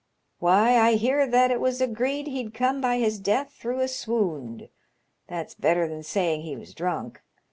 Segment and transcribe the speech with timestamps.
[0.39, 4.67] "Why, I hear that it was agreed he'd come by his death through a swound.
[5.27, 7.21] That's better than saying he was drunk.